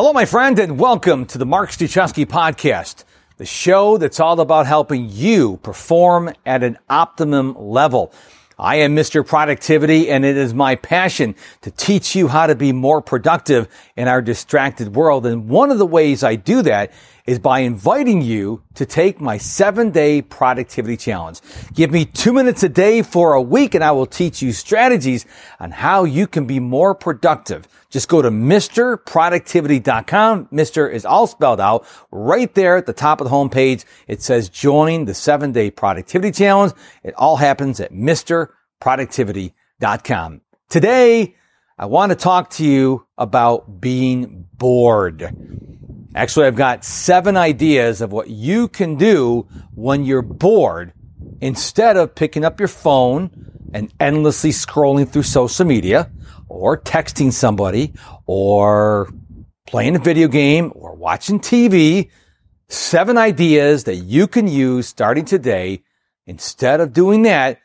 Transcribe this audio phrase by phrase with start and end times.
[0.00, 3.02] Hello, my friend, and welcome to the Mark Struczewski podcast,
[3.36, 8.12] the show that's all about helping you perform at an optimum level.
[8.60, 9.26] I am Mr.
[9.26, 13.66] Productivity, and it is my passion to teach you how to be more productive
[13.96, 15.26] in our distracted world.
[15.26, 16.92] And one of the ways I do that
[17.28, 21.42] is by inviting you to take my seven day productivity challenge.
[21.74, 25.26] Give me two minutes a day for a week and I will teach you strategies
[25.60, 27.68] on how you can be more productive.
[27.90, 30.46] Just go to MisterProductivity.com.
[30.46, 30.90] Mr.
[30.90, 33.84] is all spelled out right there at the top of the homepage.
[34.06, 36.72] It says join the seven day productivity challenge.
[37.02, 40.40] It all happens at MisterProductivity.com.
[40.70, 41.34] Today,
[41.78, 45.67] I want to talk to you about being bored.
[46.18, 49.46] Actually, I've got seven ideas of what you can do
[49.76, 50.92] when you're bored
[51.40, 53.30] instead of picking up your phone
[53.72, 56.10] and endlessly scrolling through social media
[56.48, 57.94] or texting somebody
[58.26, 59.08] or
[59.64, 62.10] playing a video game or watching TV.
[62.68, 65.84] Seven ideas that you can use starting today.
[66.26, 67.60] Instead of doing that,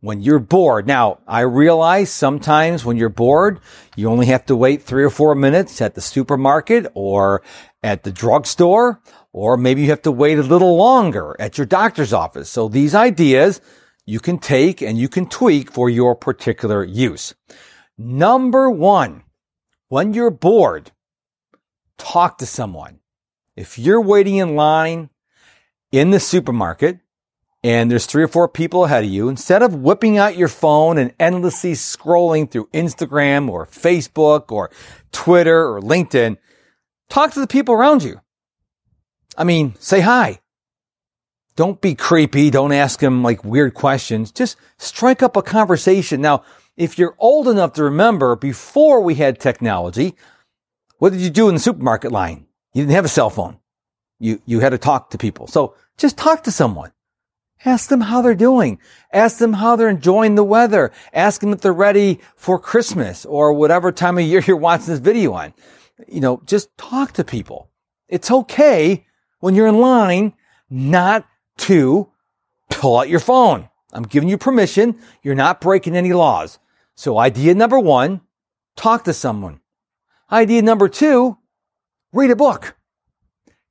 [0.00, 0.86] when you're bored.
[0.86, 3.60] Now, I realize sometimes when you're bored,
[3.96, 7.42] you only have to wait three or four minutes at the supermarket or
[7.82, 9.00] at the drugstore,
[9.32, 12.50] or maybe you have to wait a little longer at your doctor's office.
[12.50, 13.60] So these ideas
[14.06, 17.34] you can take and you can tweak for your particular use.
[17.96, 19.22] Number one,
[19.88, 20.90] when you're bored,
[21.98, 23.00] talk to someone.
[23.56, 25.10] If you're waiting in line
[25.92, 26.98] in the supermarket
[27.62, 30.96] and there's three or four people ahead of you, instead of whipping out your phone
[30.96, 34.70] and endlessly scrolling through Instagram or Facebook or
[35.12, 36.38] Twitter or LinkedIn,
[37.10, 38.20] talk to the people around you.
[39.36, 40.40] I mean, say hi.
[41.56, 42.50] Don't be creepy.
[42.50, 44.32] Don't ask them like weird questions.
[44.32, 46.22] Just strike up a conversation.
[46.22, 46.42] Now,
[46.76, 50.14] if you're old enough to remember before we had technology,
[50.98, 52.46] what did you do in the supermarket line?
[52.72, 53.58] You didn't have a cell phone.
[54.18, 55.46] You, you had to talk to people.
[55.48, 56.92] So just talk to someone.
[57.64, 58.78] Ask them how they're doing.
[59.12, 60.92] Ask them how they're enjoying the weather.
[61.12, 64.98] Ask them if they're ready for Christmas or whatever time of year you're watching this
[64.98, 65.52] video on.
[66.08, 67.70] You know, just talk to people.
[68.08, 69.06] It's okay
[69.40, 70.34] when you're in line
[70.68, 71.26] not
[71.58, 72.08] to
[72.70, 73.68] pull out your phone.
[73.92, 74.98] I'm giving you permission.
[75.22, 76.58] You're not breaking any laws.
[76.94, 78.20] So idea number one,
[78.76, 79.60] talk to someone.
[80.30, 81.38] Idea number two,
[82.12, 82.76] read a book.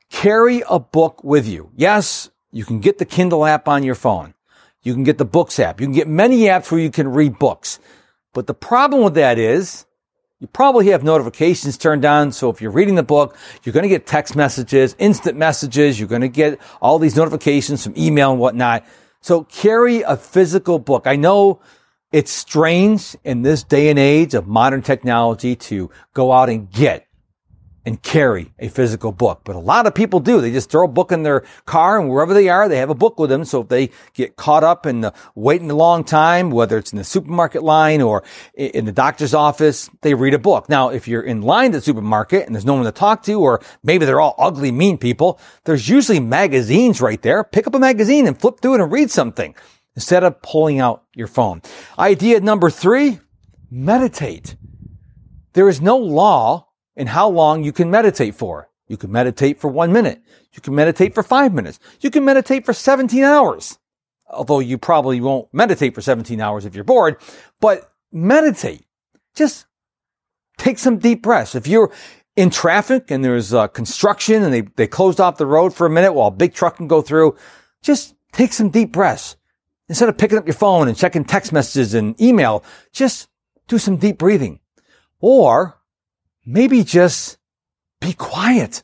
[0.09, 1.71] Carry a book with you.
[1.75, 4.33] Yes, you can get the Kindle app on your phone.
[4.81, 5.79] You can get the books app.
[5.79, 7.79] You can get many apps where you can read books.
[8.33, 9.85] But the problem with that is
[10.39, 12.31] you probably have notifications turned on.
[12.31, 15.99] So if you're reading the book, you're going to get text messages, instant messages.
[15.99, 18.85] You're going to get all these notifications from email and whatnot.
[19.19, 21.07] So carry a physical book.
[21.07, 21.59] I know
[22.13, 27.08] it's strange in this day and age of modern technology to go out and get
[27.85, 29.41] and carry a physical book.
[29.43, 30.41] But a lot of people do.
[30.41, 32.95] They just throw a book in their car and wherever they are, they have a
[32.95, 33.45] book with them.
[33.45, 36.97] So if they get caught up in the waiting a long time, whether it's in
[36.97, 38.23] the supermarket line or
[38.53, 40.69] in the doctor's office, they read a book.
[40.69, 43.33] Now, if you're in line at the supermarket and there's no one to talk to,
[43.39, 47.43] or maybe they're all ugly, mean people, there's usually magazines right there.
[47.43, 49.55] Pick up a magazine and flip through it and read something
[49.95, 51.61] instead of pulling out your phone.
[51.97, 53.19] Idea number three,
[53.71, 54.55] meditate.
[55.53, 56.68] There is no law
[56.99, 58.69] and how long you can meditate for.
[58.89, 60.21] You can meditate for one minute.
[60.51, 61.79] You can meditate for five minutes.
[62.01, 63.79] You can meditate for 17 hours.
[64.29, 67.17] Although you probably won't meditate for 17 hours if you're bored,
[67.61, 68.85] but meditate.
[69.33, 69.65] Just
[70.57, 71.55] take some deep breaths.
[71.55, 71.91] If you're
[72.35, 75.89] in traffic and there's uh, construction and they, they closed off the road for a
[75.89, 77.37] minute while a big truck can go through,
[77.81, 79.37] just take some deep breaths.
[79.87, 83.29] Instead of picking up your phone and checking text messages and email, just
[83.67, 84.59] do some deep breathing.
[85.21, 85.78] Or
[86.49, 87.37] maybe just
[88.01, 88.83] be quiet.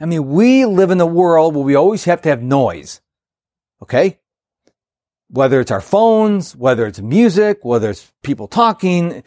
[0.00, 3.00] I mean, we live in a world where we always have to have noise.
[3.82, 4.20] Okay?
[5.28, 9.24] Whether it's our phones, whether it's music, whether it's people talking.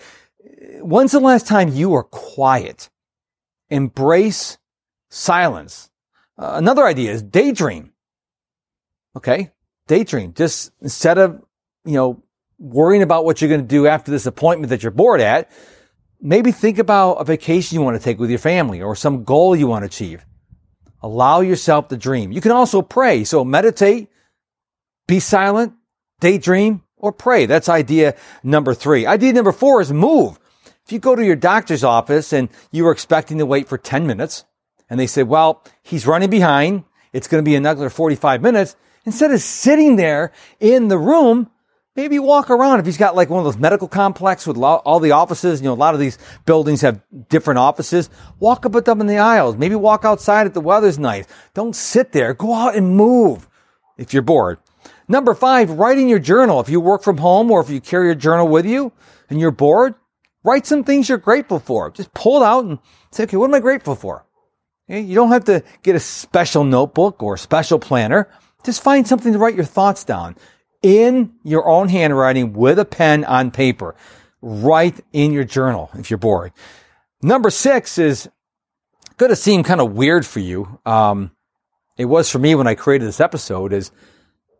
[0.80, 2.90] When's the last time you were quiet?
[3.70, 4.58] Embrace
[5.10, 5.90] silence.
[6.38, 7.92] Uh, another idea is daydream.
[9.16, 9.52] Okay?
[9.88, 10.34] Daydream.
[10.34, 11.42] Just instead of,
[11.84, 12.24] you know,
[12.60, 15.50] worrying about what you're going to do after this appointment that you're bored at,
[16.22, 19.56] maybe think about a vacation you want to take with your family or some goal
[19.56, 20.26] you want to achieve.
[21.02, 22.32] Allow yourself to dream.
[22.32, 23.24] You can also pray.
[23.24, 24.10] So meditate,
[25.08, 25.74] be silent,
[26.20, 27.46] daydream, or pray.
[27.46, 29.06] That's idea number three.
[29.06, 30.40] Idea number four is move.
[30.86, 34.08] If you go to your doctor's office and you were expecting to wait for 10
[34.08, 34.46] minutes
[34.90, 36.84] and they say, well, he's running behind.
[37.14, 38.76] It's going to be another 45 minutes.
[39.06, 41.50] Instead of sitting there in the room,
[41.96, 42.80] maybe walk around.
[42.80, 45.74] If he's got like one of those medical complexes with all the offices, you know,
[45.74, 48.10] a lot of these buildings have different offices.
[48.40, 49.56] Walk up and down in the aisles.
[49.56, 51.26] Maybe walk outside if the weather's nice.
[51.54, 52.34] Don't sit there.
[52.34, 53.48] Go out and move
[53.98, 54.60] if you're bored.
[55.08, 56.60] Number five, write in your journal.
[56.60, 58.92] If you work from home or if you carry a journal with you
[59.30, 59.96] and you're bored,
[60.44, 61.92] write some things you're grateful for.
[61.92, 62.80] Just pull it out and
[63.12, 64.26] say, okay, what am I grateful for?
[64.90, 65.02] Okay?
[65.02, 68.30] You don't have to get a special notebook or a special planner.
[68.64, 70.36] Just find something to write your thoughts down
[70.86, 73.96] in your own handwriting with a pen on paper.
[74.40, 76.54] Write in your journal if you're bored.
[77.24, 78.30] Number six is
[79.18, 80.80] going to seem kind of weird for you.
[80.86, 81.32] Um,
[81.98, 83.92] it was for me when I created this episode is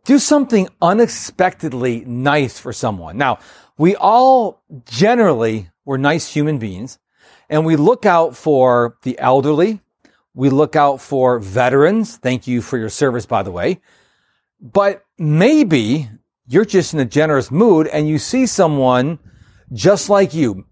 [0.04, 3.16] do something unexpectedly nice for someone.
[3.16, 3.38] Now,
[3.78, 6.98] we all generally were nice human beings
[7.48, 9.80] and we look out for the elderly.
[10.34, 12.16] We look out for veterans.
[12.16, 13.80] Thank you for your service, by the way.
[14.60, 16.08] But maybe
[16.46, 19.18] you're just in a generous mood and you see someone
[19.72, 20.64] just like you.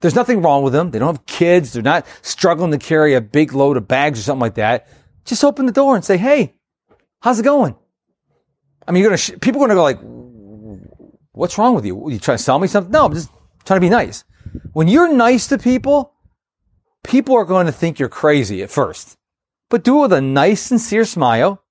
[0.00, 0.90] There's nothing wrong with them.
[0.90, 1.72] They don't have kids.
[1.72, 4.88] They're not struggling to carry a big load of bags or something like that.
[5.24, 6.54] Just open the door and say, Hey,
[7.20, 7.76] how's it going?
[8.86, 10.00] I mean, you're going to, sh- people are going to go like,
[11.32, 12.04] what's wrong with you?
[12.04, 12.90] Are You trying to sell me something?
[12.90, 13.30] No, I'm just
[13.64, 14.24] trying to be nice.
[14.72, 16.12] When you're nice to people,
[17.04, 19.16] people are going to think you're crazy at first,
[19.70, 21.61] but do it with a nice, sincere smile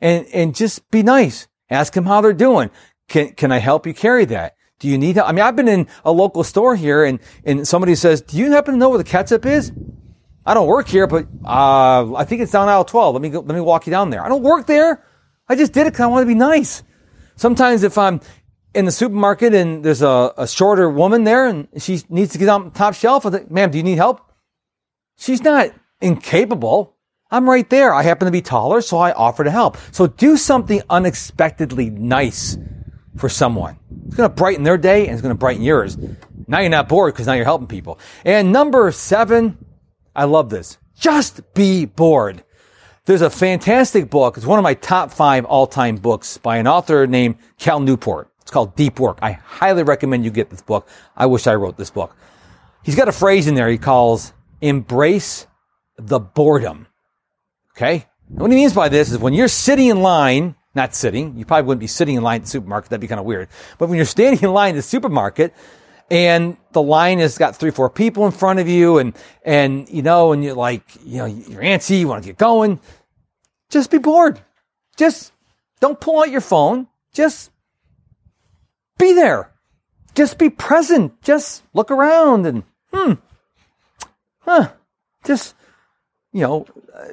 [0.00, 1.48] and, and just be nice.
[1.68, 2.70] Ask them how they're doing.
[3.08, 4.56] Can, can I help you carry that?
[4.78, 5.28] Do you need help?
[5.28, 8.52] I mean, I've been in a local store here and, and somebody says, do you
[8.52, 9.72] happen to know where the ketchup is?
[10.46, 13.14] I don't work here, but, uh, I think it's down aisle 12.
[13.14, 14.24] Let me go, let me walk you down there.
[14.24, 15.04] I don't work there.
[15.48, 16.82] I just did it because I want to be nice.
[17.36, 18.20] Sometimes if I'm
[18.74, 22.48] in the supermarket and there's a, a shorter woman there and she needs to get
[22.48, 24.20] on top shelf, I think, ma'am, do you need help?
[25.16, 26.96] She's not incapable.
[27.30, 27.94] I'm right there.
[27.94, 29.76] I happen to be taller, so I offer to help.
[29.92, 32.58] So do something unexpectedly nice
[33.16, 33.78] for someone.
[34.06, 35.96] It's going to brighten their day and it's going to brighten yours.
[36.46, 38.00] Now you're not bored because now you're helping people.
[38.24, 39.64] And number seven,
[40.16, 40.78] I love this.
[40.98, 42.42] Just be bored.
[43.04, 44.36] There's a fantastic book.
[44.36, 48.30] It's one of my top five all-time books by an author named Cal Newport.
[48.42, 49.18] It's called Deep Work.
[49.22, 50.88] I highly recommend you get this book.
[51.16, 52.14] I wish I wrote this book.
[52.82, 55.46] He's got a phrase in there he calls embrace
[55.96, 56.86] the boredom.
[57.80, 58.06] Okay?
[58.28, 61.46] And what he means by this is when you're sitting in line, not sitting, you
[61.46, 63.48] probably wouldn't be sitting in line at the supermarket, that'd be kind of weird.
[63.78, 65.54] But when you're standing in line at the supermarket
[66.10, 69.16] and the line has got three, four people in front of you and,
[69.46, 72.80] and, you know, and you're like, you know, you're antsy, you want to get going,
[73.70, 74.38] just be bored.
[74.98, 75.32] Just
[75.80, 76.86] don't pull out your phone.
[77.14, 77.50] Just
[78.98, 79.50] be there.
[80.14, 81.22] Just be present.
[81.22, 83.12] Just look around and, hmm,
[84.40, 84.72] huh,
[85.24, 85.54] just
[86.32, 86.66] you know,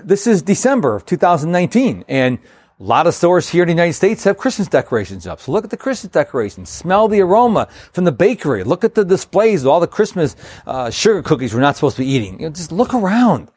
[0.03, 2.39] this is December of 2019 and
[2.79, 5.41] a lot of stores here in the United States have Christmas decorations up.
[5.41, 6.69] So look at the Christmas decorations.
[6.69, 8.63] Smell the aroma from the bakery.
[8.63, 10.35] Look at the displays of all the Christmas
[10.67, 12.39] uh, sugar cookies we're not supposed to be eating.
[12.39, 13.49] You know, just look around.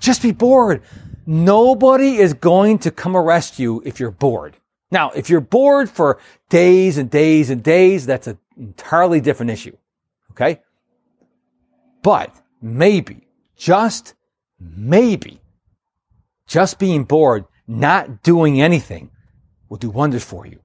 [0.00, 0.82] Just be bored.
[1.26, 4.56] Nobody is going to come arrest you if you're bored.
[4.92, 9.76] Now, if you're bored for days and days and days, that's an entirely different issue.
[10.32, 10.60] Okay?
[12.02, 13.26] But maybe,
[13.56, 14.14] just
[14.76, 15.40] maybe
[16.46, 19.10] just being bored, not doing anything
[19.68, 20.60] will do wonders for you.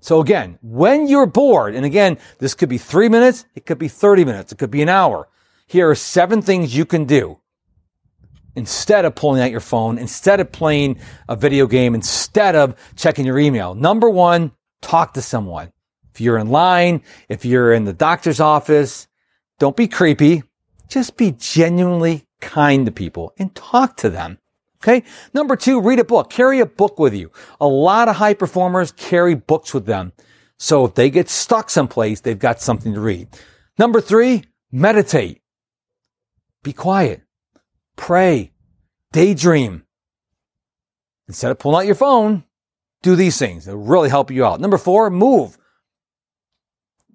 [0.00, 3.88] So again, when you're bored, and again, this could be three minutes, it could be
[3.88, 5.28] 30 minutes, it could be an hour.
[5.66, 7.40] Here are seven things you can do
[8.54, 13.26] instead of pulling out your phone, instead of playing a video game, instead of checking
[13.26, 13.74] your email.
[13.74, 15.72] Number one, talk to someone.
[16.12, 19.08] If you're in line, if you're in the doctor's office,
[19.58, 20.42] don't be creepy.
[20.86, 24.38] Just be genuinely kind to people and talk to them.
[24.82, 25.02] Okay.
[25.32, 26.28] Number two, read a book.
[26.28, 27.32] Carry a book with you.
[27.58, 30.12] A lot of high performers carry books with them.
[30.58, 33.28] So if they get stuck someplace, they've got something to read.
[33.78, 35.40] Number three, meditate.
[36.62, 37.22] Be quiet.
[37.96, 38.52] Pray.
[39.12, 39.84] Daydream.
[41.28, 42.44] Instead of pulling out your phone,
[43.02, 43.66] do these things.
[43.66, 44.60] It'll really help you out.
[44.60, 45.56] Number four, move.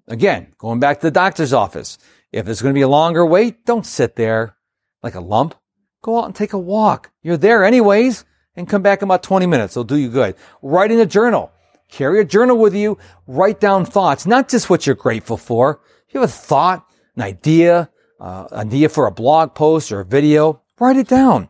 [0.08, 1.98] Again, going back to the doctor's office.
[2.32, 4.56] If it's going to be a longer wait, don't sit there
[5.02, 5.54] like a lump,
[6.02, 7.10] go out and take a walk.
[7.22, 8.24] You're there anyways
[8.56, 9.72] and come back in about 20 minutes.
[9.72, 10.36] It'll do you good.
[10.62, 11.52] Write in a journal.
[11.90, 12.98] Carry a journal with you.
[13.26, 15.80] Write down thoughts, not just what you're grateful for.
[16.08, 17.90] If you have a thought, an idea,
[18.20, 21.48] uh, idea for a blog post or a video, write it down.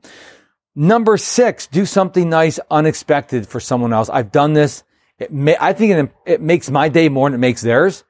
[0.74, 4.08] Number six, do something nice, unexpected for someone else.
[4.08, 4.84] I've done this.
[5.18, 8.04] It may, I think it, it makes my day more than it makes theirs.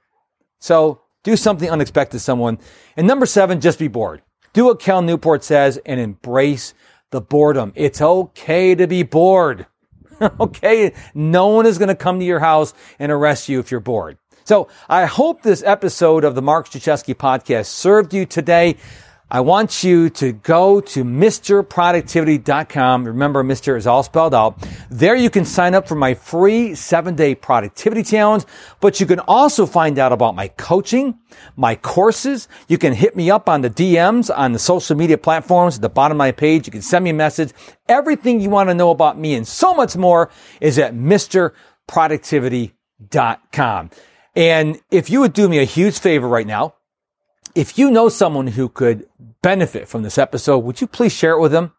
[0.61, 2.59] So do something unexpected to someone.
[2.97, 4.23] And number seven, just be bored.
[4.53, 6.75] Do what Cal Newport says and embrace
[7.11, 7.73] the boredom.
[7.77, 9.67] It's okay to be bored.
[10.41, 10.93] okay.
[11.15, 14.19] No one is going to come to your house and arrest you if you're bored.
[14.45, 18.77] So I hope this episode of the Mark Struczewski podcast served you today.
[19.33, 23.05] I want you to go to MisterProductivity.com.
[23.05, 23.77] Remember, Mr.
[23.77, 24.67] is all spelled out.
[24.91, 28.43] There you can sign up for my free seven day productivity challenge,
[28.81, 31.17] but you can also find out about my coaching,
[31.57, 32.49] my courses.
[32.67, 35.89] You can hit me up on the DMs on the social media platforms at the
[35.89, 36.67] bottom of my page.
[36.67, 37.53] You can send me a message.
[37.89, 40.29] Everything you want to know about me and so much more
[40.61, 43.91] is at MisterProductivity.com.
[44.35, 46.75] And if you would do me a huge favor right now,
[47.55, 49.07] if you know someone who could
[49.43, 51.73] benefit from this episode, would you please share it with them?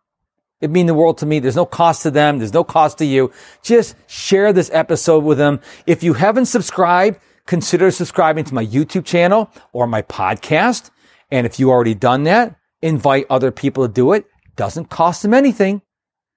[0.60, 1.40] It'd mean the world to me.
[1.40, 2.38] There's no cost to them.
[2.38, 3.32] There's no cost to you.
[3.64, 5.60] Just share this episode with them.
[5.88, 10.92] If you haven't subscribed, consider subscribing to my YouTube channel or my podcast.
[11.32, 14.26] And if you already done that, invite other people to do it.
[14.56, 15.82] Doesn't cost them anything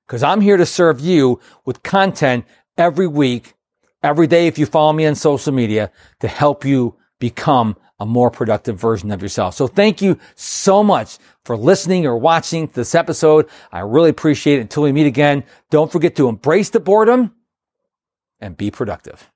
[0.07, 2.47] because I'm here to serve you with content
[2.79, 3.55] every week,
[4.03, 4.47] every day.
[4.47, 9.11] If you follow me on social media to help you become a more productive version
[9.11, 9.55] of yourself.
[9.55, 11.17] So thank you so much
[11.47, 13.49] for listening or watching this episode.
[13.73, 14.63] I really appreciate it.
[14.63, 17.35] Until we meet again, don't forget to embrace the boredom
[18.41, 19.31] and be productive.